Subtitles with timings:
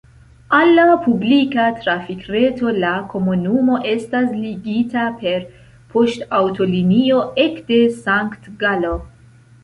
[0.57, 5.45] Al la publika trafikreto la komunumo estas ligita per
[5.97, 8.95] poŝtaŭtolinio ek de Sankt-Galo.